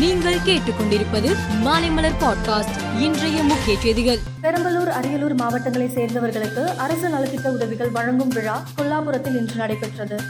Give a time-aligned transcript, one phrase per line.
[0.00, 4.18] நீங்கள் கேட்டுக்கொண்டிருப்பது மாலைமலர் பாட்காஸ்ட் இன்றைய முக்கிய செய்திகள்.
[4.42, 10.20] பெரம்பலூர் அரியலூர் மாவட்டங்களை சேர்ந்தவர்களுக்கு அரசு நலத்திட்ட உதவிகள் வழங்கும் விழா கொல்லாபுரத்தில் இன்று நடைபெற்றது.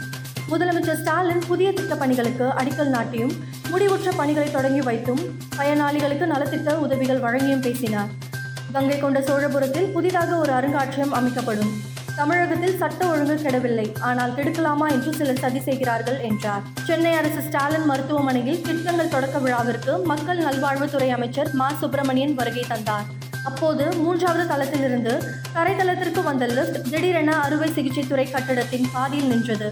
[0.49, 3.31] முதலமைச்சர் ஸ்டாலின் புதிய திட்ட பணிகளுக்கு அடிக்கல் நாட்டியும்
[3.71, 5.19] முடிவுற்ற பணிகளை தொடங்கி வைத்தும்
[5.57, 8.07] பயனாளிகளுக்கு நலத்திட்ட உதவிகள் வழங்கியும் பேசினார்.
[8.71, 11.89] கங்கை கொண்ட சோழபுரத்தில் புதிதாக ஒரு அருங்காட்சியகம் அமைக்கப்படும்.
[12.21, 13.85] தமிழகத்தில் சட்ட ஒழுங்கு கெடவில்லை.
[14.07, 16.61] ஆனால் கெடுக்கலாமா என்று சிலர் சதி செய்கிறார்கள் என்றார்.
[16.87, 21.67] சென்னை அரசு ஸ்டாலின் மருத்துவமனையில் திட்டங்கள் தொடக்க விழாவிற்கு மக்கள் நல்வாழ்வுத்துறை அமைச்சர் மா.
[21.81, 23.07] சுப்பிரமணியன் வருகை தந்தார்.
[23.43, 25.13] அப்போது மூன்றாவது தளத்திலிருந்து
[25.55, 29.69] தரைத்தளத்திற்கு வந்த லிப்ட் திடீரென அறுவை சிகிச்சைத்துறை கட்டடத்தின் பாதியில் நின்றது.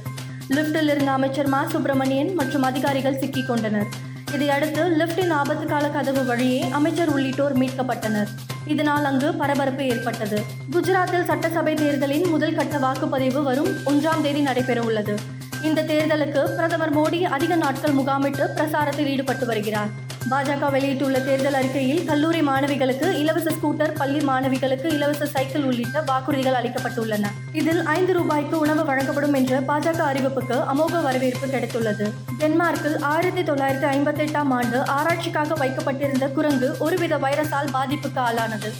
[0.57, 1.63] லிப்டில் இருந்த அமைச்சர் மா.
[1.65, 3.89] சுப்பிரமணியன் மற்றும் அதிகாரிகள் சிக்கிக் கொண்டனர்.
[4.35, 8.31] இதையடுத்து லிப்டின் ஆபத்து கால கதவு வழியே அமைச்சர் உள்ளிட்டோர் மீட்கப்பட்டனர்.
[8.65, 10.43] இதனால் அங்கு பரபரப்பு ஏற்பட்டது.
[10.71, 15.19] குஜராத்தில் சட்டசபை தேர்தலின் முதல் கட்ட வாக்குப்பதிவு வரும் ஒன்றாம் தேதி நடைபெற உள்ளது.
[15.61, 19.89] இந்த தேர்தலுக்கு பிரதமர் மோடி அதிக நாட்கள் முகாமிட்டு பிரசாரத்தில் ஈடுபட்டு வருகிறார்.
[20.31, 27.25] பாஜக வெளியிட்டுள்ள தேர்தல் அறிக்கையில் கல்லூரி மாணவிகளுக்கு இலவச ஸ்கூட்டர் பள்ளி மாணவிகளுக்கு இலவச சைக்கிள் உள்ளிட்ட வாக்குறுதிகள் அளிக்கப்பட்டுள்ளன.
[27.51, 32.11] இதில் ஐந்து ரூபாய்க்கு உணவு வழங்கப்படும் என்ற பாஜக அறிவிப்புக்கு அமோக வரவேற்பு கிடைத்துள்ளது.
[32.39, 38.71] டென்மார்க்கில் ஆயிரத்தி தொள்ளாயிரத்தி ஐம்பத்தி எட்டாம் ஆண்டு ஆராய்ச்சிக்காக வைக்கப்பட்டிருந்த குரங்கு ஒருவித வைரஸால் பாதிப்புக்கு ஆளானது.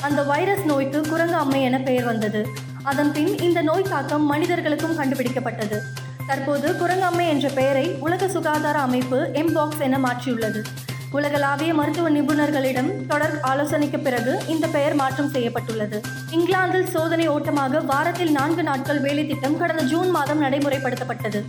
[0.00, 2.46] அந்த வைரஸ் நோய்க்கு குரங்கு அம்மை என பெயர் வந்தது.
[2.82, 5.80] அதன் பின் இந்த நோய் தாக்கம் மனிதர்களுக்கும் கண்டுபிடிக்கப்பட்டது.
[6.26, 10.62] தற்போது குரங்கம்மை என்ற பெயரை உலக சுகாதார அமைப்பு எம்பாக்ஸ் என மாற்றியுள்ளது.
[11.10, 16.00] உலகளாவிய மருத்துவ நிபுணர்களிடம் தொடர் ஆலோசனைக்கு பிறகு இந்த பெயர் மாற்றம் செய்யப்பட்டுள்ளது.
[16.30, 21.42] இங்கிலாந்தில் சோதனை ஓட்டமாக வாரத்தில் நான்கு நாட்கள் வேலை திட்டம் கடந்த ஜூன் மாதம் நடைமுறைப்படுத்தப்பட்டது.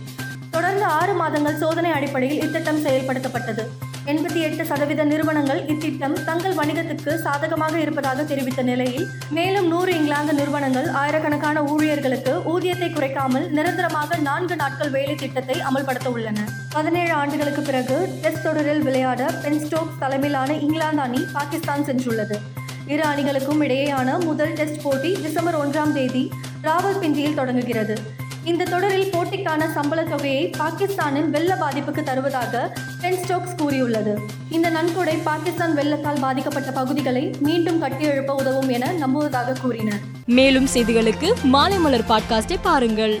[0.50, 3.64] தொடர்ந்து ஆறு மாதங்கள் சோதனை அடிப்படையில் இத்திட்டம் செயல்படுத்தப்பட்டது.
[4.10, 10.88] எண்பத்தி எட்டு சதவீத நிறுவனங்கள் இத்திட்டம் தங்கள் வணிகத்துக்கு சாதகமாக இருப்பதாக தெரிவித்த நிலையில் மேலும் நூறு இங்கிலாந்து நிறுவனங்கள்
[11.00, 18.42] ஆயிரக்கணக்கான ஊழியர்களுக்கு ஊதியத்தை குறைக்காமல் நிரந்தரமாக நான்கு நாட்கள் வேலை திட்டத்தை அமல்படுத்த உள்ளன பதினேழு ஆண்டுகளுக்கு பிறகு டெஸ்ட்
[18.42, 22.38] தொடரில் விளையாட பென் ஸ்டோக்ஸ் தலைமையிலான இங்கிலாந்து அணி பாகிஸ்தான் சென்றுள்ளது.
[22.86, 26.24] இரு அணிகளுக்கும் இடையேயான முதல் டெஸ்ட் போட்டி டிசம்பர் ஒன்றாம் தேதி
[26.62, 27.96] ராவல்பிண்டியில் தொடங்குகிறது.
[28.44, 34.18] இந்த தொடரில் போட்டிக்கான சம்பள தொகையை பாகிஸ்தானின் வெள்ள பாதிப்புக்கு தருவதாக பென் ஸ்டோக்ஸ் கூறியுள்ளது.
[34.50, 40.00] இந்த நன்கொடை பாகிஸ்தான் வெள்ளத்தால் பாதிக்கப்பட்ட பகுதிகளை மீண்டும் கட்டியெழுப்ப உதவும் என நம்புவதாக கூறினர்.
[40.26, 43.20] மேலும் செய்திகளுக்கு மாலைமலர் பாட்காஸ்டை பாருங்கள்.